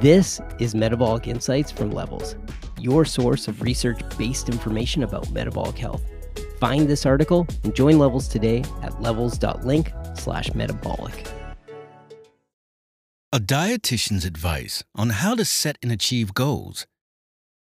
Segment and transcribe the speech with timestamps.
[0.00, 2.34] This is Metabolic Insights from Levels,
[2.80, 6.02] your source of research based information about metabolic health.
[6.58, 11.28] Find this article and join Levels today at levels.link slash metabolic.
[13.32, 16.86] A dietitian's advice on how to set and achieve goals.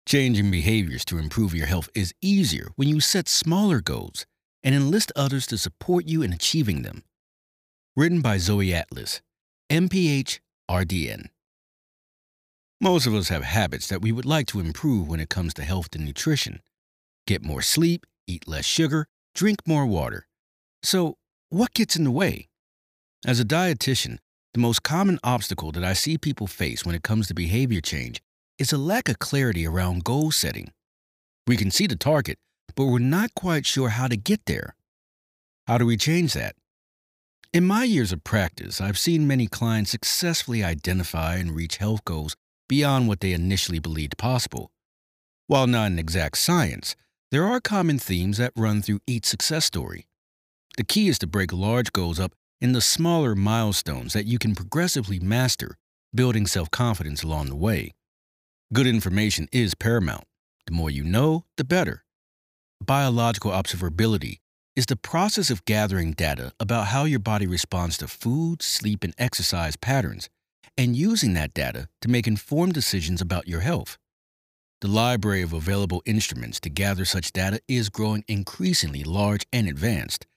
[0.08, 4.26] Changing behaviors to improve your health is easier when you set smaller goals
[4.64, 7.04] and enlist others to support you in achieving them.
[7.96, 9.22] Written by Zoe Atlas,
[9.72, 10.40] MPH
[10.70, 11.28] RDN.
[12.82, 15.64] Most of us have habits that we would like to improve when it comes to
[15.64, 16.62] health and nutrition.
[17.26, 20.28] Get more sleep, eat less sugar, drink more water.
[20.84, 21.16] So,
[21.50, 22.50] what gets in the way?
[23.26, 24.18] As a dietitian,
[24.54, 28.22] the most common obstacle that I see people face when it comes to behavior change
[28.60, 30.72] is a lack of clarity around goal setting.
[31.48, 32.38] We can see the target,
[32.76, 34.76] but we're not quite sure how to get there.
[35.66, 36.56] How do we change that?
[37.54, 42.36] In my years of practice, I've seen many clients successfully identify and reach health goals
[42.68, 44.72] beyond what they initially believed possible.
[45.48, 46.96] While not an exact science,
[47.32, 50.08] there are common themes that run through each success story.
[50.78, 55.20] The key is to break large goals up into smaller milestones that you can progressively
[55.20, 55.78] master,
[56.14, 57.92] building self confidence along the way.
[58.74, 60.24] Good information is paramount.
[60.66, 62.04] The more you know, the better.
[62.84, 64.38] Biological observability
[64.76, 69.14] is the process of gathering data about how your body responds to food, sleep, and
[69.18, 70.30] exercise patterns
[70.78, 73.98] and using that data to make informed decisions about your health.
[74.82, 80.28] The library of available instruments to gather such data is growing increasingly large and advanced.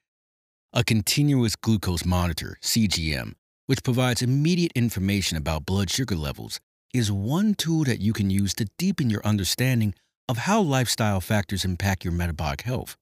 [0.73, 3.35] A continuous glucose monitor, CGM,
[3.67, 6.61] which provides immediate information about blood sugar levels,
[6.95, 9.95] is one tool that you can use to deepen your understanding
[10.29, 12.97] of how lifestyle factors impact your metabolic health.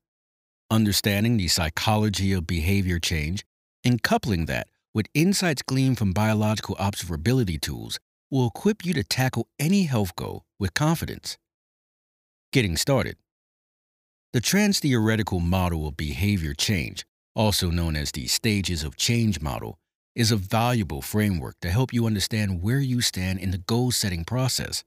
[0.70, 3.44] Understanding the psychology of behavior change
[3.84, 7.98] and coupling that with insights gleaned from biological observability tools
[8.30, 11.36] will equip you to tackle any health goal with confidence.
[12.50, 13.16] Getting started.
[14.32, 17.04] The trans-theoretical model of behavior change,
[17.34, 19.78] also known as the stages of change model,
[20.14, 24.82] is a valuable framework to help you understand where you stand in the goal-setting process.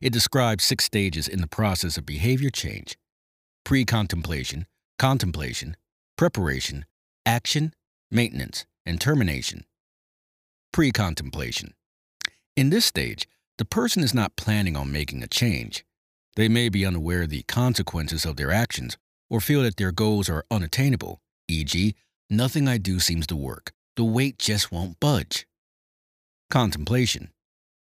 [0.00, 2.96] It describes six stages in the process of behavior change
[3.66, 4.66] pre-contemplation,
[4.98, 5.76] contemplation,
[6.16, 6.86] preparation,
[7.26, 7.74] action,
[8.10, 9.64] maintenance, and termination.
[10.72, 11.74] Pre contemplation.
[12.56, 15.84] In this stage, the person is not planning on making a change.
[16.36, 18.96] They may be unaware of the consequences of their actions
[19.28, 21.94] or feel that their goals are unattainable, e.g.,
[22.30, 25.46] nothing I do seems to work, the weight just won't budge.
[26.50, 27.30] Contemplation.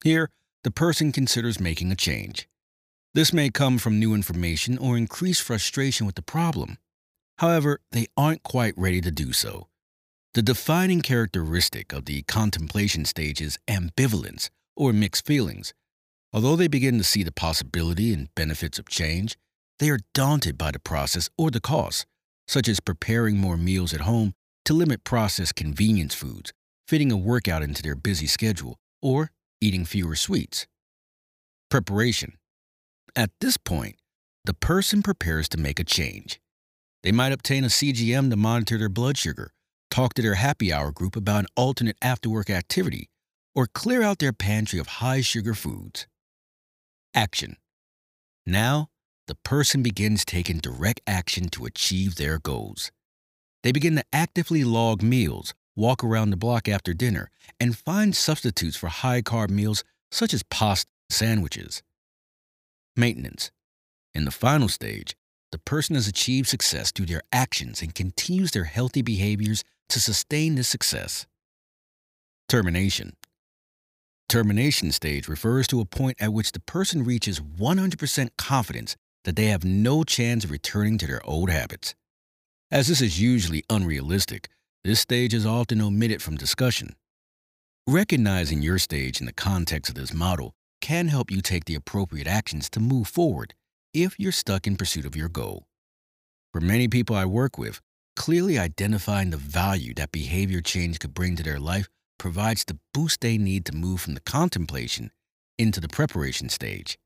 [0.03, 0.31] Here,
[0.63, 2.49] the person considers making a change.
[3.15, 6.79] This may come from new information or increased frustration with the problem.
[7.39, 9.69] However, they aren't quite ready to do so.
[10.35, 15.73] The defining characteristic of the contemplation stage is ambivalence or mixed feelings.
[16.33, 19.39] Although they begin to see the possibility and benefits of change,
[19.79, 22.05] they are daunted by the process or the costs,
[22.49, 24.33] such as preparing more meals at home
[24.65, 26.53] to limit processed convenience foods,
[26.89, 29.31] fitting a workout into their busy schedule, or
[29.61, 30.67] eating fewer sweets.
[31.71, 32.33] Preparation.
[33.15, 34.01] At this point,
[34.45, 36.41] the person prepares to make a change.
[37.05, 39.54] They might obtain a CGM to monitor their blood sugar
[39.95, 43.09] talk to their happy hour group about an alternate after work activity,
[43.55, 46.09] or clear out their pantry of high sugar foods.
[47.15, 47.57] Action.
[48.45, 48.89] Now,
[49.29, 52.91] the person begins taking direct action to achieve their goals.
[53.63, 57.31] They begin to actively log meals, walk around the block after dinner,
[57.61, 61.85] and find substitutes for high carb meals such as pasta sandwiches.
[62.97, 63.53] Maintenance.
[64.13, 65.15] In the final stage,
[65.53, 70.55] the person has achieved success through their actions and continues their healthy behaviors to sustain
[70.55, 71.27] this success.
[72.49, 73.15] Termination.
[74.29, 79.47] Termination stage refers to a point at which the person reaches 100% confidence that they
[79.47, 81.95] have no chance of returning to their old habits.
[82.71, 84.49] As this is usually unrealistic,
[84.83, 86.97] this stage is often omitted from discussion.
[87.87, 92.27] Recognizing your stage in the context of this model can help you take the appropriate
[92.27, 93.55] actions to move forward
[93.93, 95.65] if you're stuck in pursuit of your goal.
[96.53, 97.81] For many people I work with,
[98.17, 101.89] Clearly identifying the value that behavior change could bring to their life
[102.19, 105.11] provides the boost they need to move from the contemplation
[105.59, 106.99] into the preparation stage.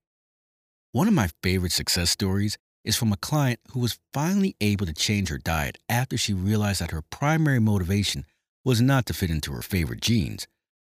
[0.93, 4.94] One of my favorite success stories is from a client who was finally able to
[4.94, 8.25] change her diet after she realized that her primary motivation
[8.64, 10.46] was not to fit into her favorite jeans,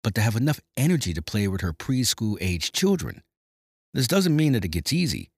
[0.04, 3.22] but to have enough energy to play with her preschool age children.
[3.94, 5.30] This doesn't mean that it gets easy.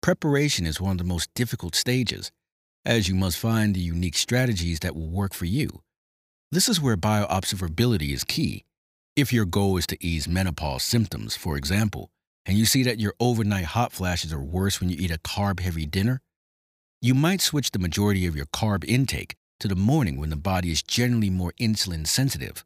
[0.00, 2.30] Preparation is one of the most difficult stages,
[2.84, 5.82] as you must find the unique strategies that will work for you.
[6.50, 8.64] This is where bioobservability is key.
[9.16, 12.10] If your goal is to ease menopause symptoms, for example,
[12.46, 15.60] and you see that your overnight hot flashes are worse when you eat a carb
[15.60, 16.22] heavy dinner,
[17.02, 20.70] you might switch the majority of your carb intake to the morning when the body
[20.70, 22.64] is generally more insulin sensitive.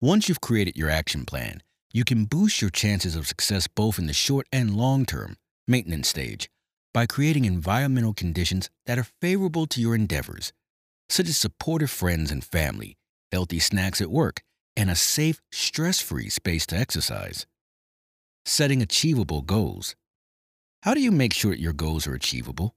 [0.00, 1.62] Once you've created your action plan,
[1.92, 6.08] you can boost your chances of success both in the short and long term maintenance
[6.08, 6.50] stage
[6.96, 10.54] by creating environmental conditions that are favorable to your endeavors,
[11.10, 12.96] such as supportive friends and family,
[13.30, 14.40] healthy snacks at work,
[14.78, 17.46] and a safe, stress free space to exercise.
[18.46, 19.94] Setting achievable goals.
[20.84, 22.74] How do you make sure that your goals are achievable?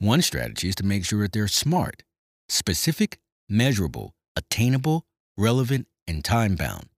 [0.00, 2.02] One strategy is to make sure that they're smart,
[2.50, 5.06] specific, measurable, attainable,
[5.38, 6.90] relevant, and time bound.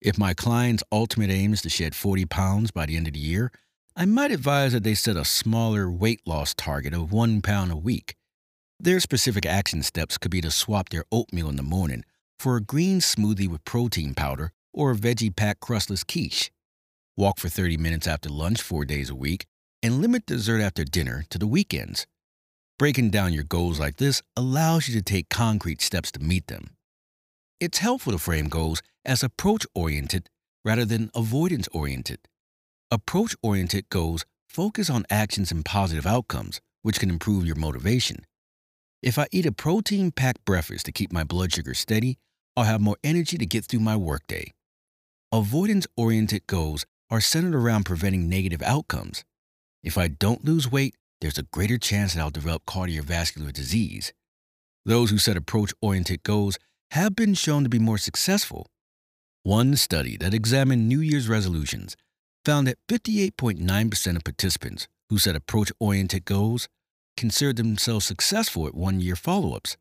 [0.00, 3.18] If my client's ultimate aim is to shed 40 pounds by the end of the
[3.18, 3.50] year,
[3.96, 7.76] I might advise that they set a smaller weight loss target of one pound a
[7.76, 8.14] week.
[8.78, 12.04] Their specific action steps could be to swap their oatmeal in the morning
[12.38, 16.50] for a green smoothie with protein powder or a veggie packed crustless quiche.
[17.16, 19.46] Walk for 30 minutes after lunch four days a week,
[19.82, 22.06] and limit dessert after dinner to the weekends.
[22.78, 26.76] Breaking down your goals like this allows you to take concrete steps to meet them.
[27.58, 30.30] It's helpful to frame goals as approach oriented
[30.64, 32.20] rather than avoidance oriented.
[32.92, 38.26] Approach oriented goals focus on actions and positive outcomes, which can improve your motivation.
[39.00, 42.18] If I eat a protein packed breakfast to keep my blood sugar steady,
[42.56, 44.50] I'll have more energy to get through my workday.
[45.30, 49.22] Avoidance oriented goals are centered around preventing negative outcomes.
[49.84, 54.12] If I don't lose weight, there's a greater chance that I'll develop cardiovascular disease.
[54.84, 56.58] Those who set approach oriented goals
[56.90, 58.66] have been shown to be more successful.
[59.44, 61.96] One study that examined New Year's resolutions
[62.44, 66.68] found that 58.9% of participants who set approach oriented goals
[67.16, 69.76] considered themselves successful at one year follow ups,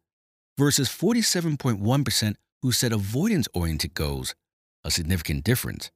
[0.58, 4.36] versus 47.1% who set avoidance oriented goals,
[4.84, 5.90] a significant difference.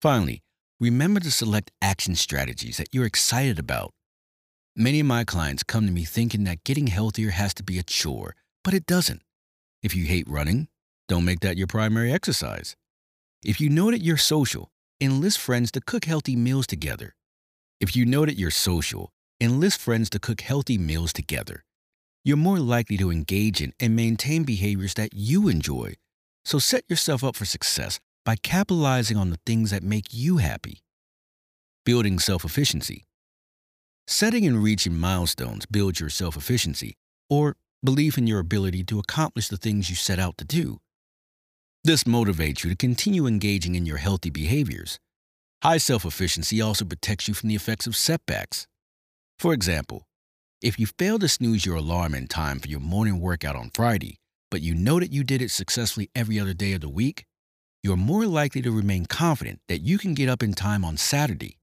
[0.00, 0.42] Finally,
[0.80, 3.92] remember to select action strategies that you're excited about.
[4.74, 7.82] Many of my clients come to me thinking that getting healthier has to be a
[7.82, 9.22] chore, but it doesn't.
[9.82, 10.68] If you hate running,
[11.08, 12.76] don't make that your primary exercise.
[13.44, 14.70] If you know that you're social,
[15.00, 17.14] enlist friends to cook healthy meals together.
[17.80, 19.10] If you know that you're social,
[19.40, 21.64] enlist friends to cook healthy meals together.
[22.24, 25.94] You're more likely to engage in and maintain behaviors that you enjoy.
[26.44, 30.80] So set yourself up for success by capitalizing on the things that make you happy.
[31.84, 33.04] Building self efficiency.
[34.08, 36.94] Setting and reaching milestones builds your self efficiency
[37.28, 40.78] or belief in your ability to accomplish the things you set out to do.
[41.86, 44.98] This motivates you to continue engaging in your healthy behaviors.
[45.62, 48.66] High self efficiency also protects you from the effects of setbacks.
[49.38, 50.02] For example,
[50.60, 54.16] if you fail to snooze your alarm in time for your morning workout on Friday,
[54.50, 57.24] but you know that you did it successfully every other day of the week,
[57.84, 61.56] you're more likely to remain confident that you can get up in time on Saturday.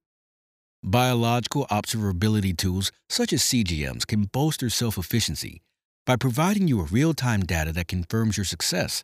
[0.82, 5.62] Biological observability tools such as CGMs can bolster self efficiency
[6.06, 9.04] by providing you with real time data that confirms your success.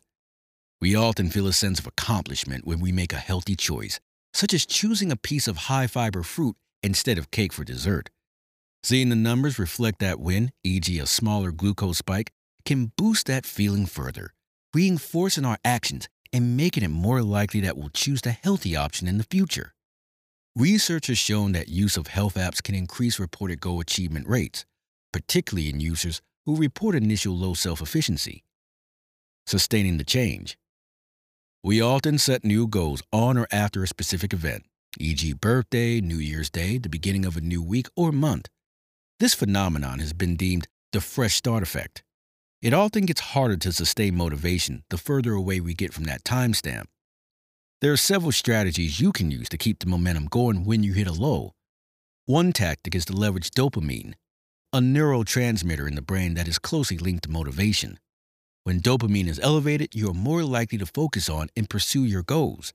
[0.80, 4.00] We often feel a sense of accomplishment when we make a healthy choice,
[4.32, 8.08] such as choosing a piece of high fiber fruit instead of cake for dessert.
[8.82, 12.30] Seeing the numbers reflect that win, e.g., a smaller glucose spike,
[12.64, 14.32] can boost that feeling further,
[14.72, 19.18] reinforcing our actions and making it more likely that we'll choose the healthy option in
[19.18, 19.74] the future.
[20.56, 24.64] Research has shown that use of health apps can increase reported goal achievement rates,
[25.12, 28.44] particularly in users who report initial low self efficiency.
[29.46, 30.56] Sustaining the change.
[31.62, 34.64] We often set new goals on or after a specific event,
[34.98, 38.48] e.g., birthday, New Year's Day, the beginning of a new week or month.
[39.18, 42.02] This phenomenon has been deemed the fresh start effect.
[42.62, 46.86] It often gets harder to sustain motivation the further away we get from that timestamp.
[47.82, 51.08] There are several strategies you can use to keep the momentum going when you hit
[51.08, 51.52] a low.
[52.24, 54.14] One tactic is to leverage dopamine,
[54.72, 57.98] a neurotransmitter in the brain that is closely linked to motivation.
[58.64, 62.74] When dopamine is elevated, you are more likely to focus on and pursue your goals.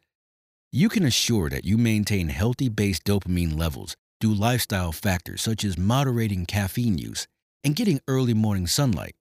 [0.72, 5.78] You can assure that you maintain healthy base dopamine levels through lifestyle factors such as
[5.78, 7.28] moderating caffeine use
[7.64, 9.16] and getting early morning sunlight,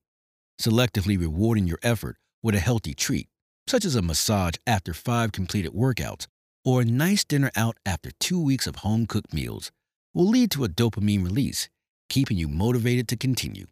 [0.59, 3.27] selectively rewarding your effort with a healthy treat,
[3.67, 6.25] such as a massage after five completed workouts
[6.65, 9.71] or a nice dinner out after two weeks of home cooked meals,
[10.15, 11.69] will lead to a dopamine release,
[12.09, 13.67] keeping you motivated to continue.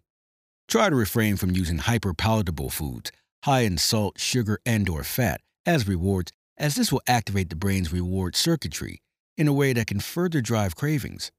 [0.67, 3.11] Try to refrain from using hyperpalatable foods,
[3.43, 7.91] high in salt, sugar, and or fat as rewards as this will activate the brain's
[7.91, 9.01] reward circuitry
[9.37, 11.31] in a way that can further drive cravings.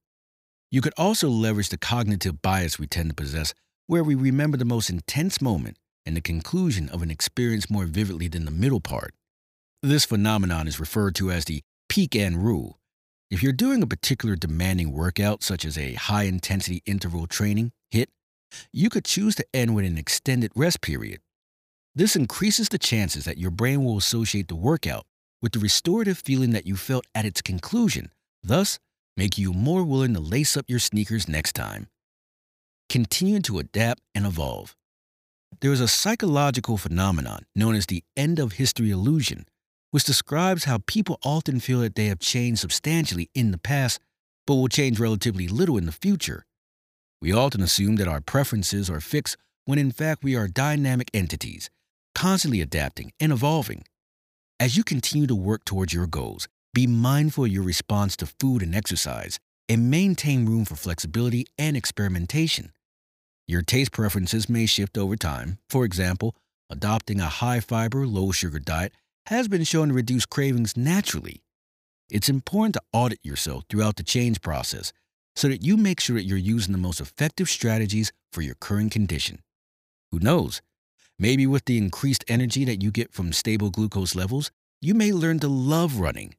[0.70, 3.54] You could also leverage the cognitive bias we tend to possess,
[3.86, 8.28] where we remember the most intense moment and the conclusion of an experience more vividly
[8.28, 9.14] than the middle part.
[9.82, 12.78] This phenomenon is referred to as the peak end rule.
[13.30, 17.72] If you're doing a particular demanding workout, such as a high intensity interval training
[18.72, 21.20] you could choose to end with an extended rest period.
[21.94, 25.06] This increases the chances that your brain will associate the workout
[25.40, 28.10] with the restorative feeling that you felt at its conclusion,
[28.42, 28.78] thus
[29.16, 31.88] making you more willing to lace up your sneakers next time.
[32.88, 34.74] Continue to adapt and evolve.
[35.60, 39.46] There is a psychological phenomenon known as the end of history illusion,
[39.92, 44.00] which describes how people often feel that they have changed substantially in the past,
[44.46, 46.44] but will change relatively little in the future.
[47.20, 51.70] We often assume that our preferences are fixed when in fact we are dynamic entities,
[52.14, 53.84] constantly adapting and evolving.
[54.60, 58.62] As you continue to work towards your goals, be mindful of your response to food
[58.62, 62.72] and exercise and maintain room for flexibility and experimentation.
[63.46, 65.58] Your taste preferences may shift over time.
[65.68, 66.34] For example,
[66.70, 68.92] adopting a high fiber, low sugar diet
[69.26, 71.42] has been shown to reduce cravings naturally.
[72.10, 74.92] It's important to audit yourself throughout the change process
[75.36, 78.92] so that you make sure that you're using the most effective strategies for your current
[78.92, 79.40] condition.
[80.12, 80.62] Who knows?
[81.18, 84.50] Maybe with the increased energy that you get from stable glucose levels,
[84.80, 86.34] you may learn to love running.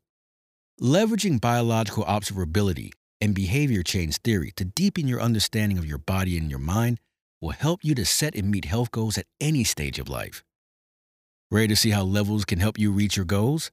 [0.81, 6.49] Leveraging biological observability and behavior change theory to deepen your understanding of your body and
[6.49, 6.99] your mind
[7.41, 10.43] will help you to set and meet health goals at any stage of life.
[11.49, 13.71] Ready to see how levels can help you reach your goals?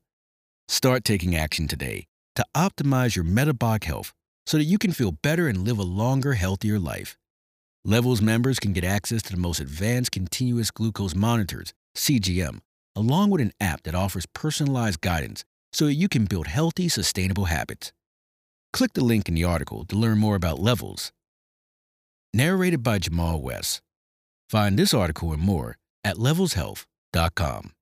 [0.69, 4.13] Start taking action today to optimize your metabolic health
[4.47, 7.17] so that you can feel better and live a longer, healthier life.
[7.85, 12.61] Levels members can get access to the most advanced continuous glucose monitors, CGM,
[12.95, 17.47] along with an app that offers personalized guidance so that you can build healthy, sustainable
[17.47, 17.93] habits.
[18.73, 21.13] Click the link in the article to learn more about levels.
[22.33, 23.83] Narrated by Jamal West.
[24.49, 27.73] Find this article and more at levelshealth.com.